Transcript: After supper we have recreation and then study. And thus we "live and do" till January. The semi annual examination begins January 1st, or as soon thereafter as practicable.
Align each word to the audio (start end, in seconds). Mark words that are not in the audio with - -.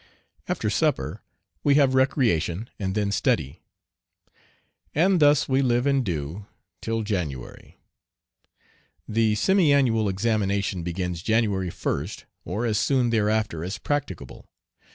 After 0.47 0.67
supper 0.71 1.21
we 1.63 1.75
have 1.75 1.93
recreation 1.93 2.71
and 2.79 2.95
then 2.95 3.11
study. 3.11 3.61
And 4.95 5.19
thus 5.19 5.47
we 5.47 5.61
"live 5.61 5.85
and 5.85 6.03
do" 6.03 6.47
till 6.81 7.03
January. 7.03 7.77
The 9.07 9.35
semi 9.35 9.71
annual 9.71 10.09
examination 10.09 10.81
begins 10.81 11.21
January 11.21 11.69
1st, 11.69 12.23
or 12.45 12.65
as 12.65 12.79
soon 12.79 13.11
thereafter 13.11 13.63
as 13.63 13.77
practicable. 13.77 14.47